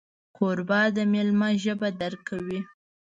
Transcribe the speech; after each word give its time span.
کوربه 0.35 0.81
د 0.95 0.97
میلمه 1.11 1.49
ژبه 1.63 1.89
درک 1.99 2.21
کوي. 2.29 2.59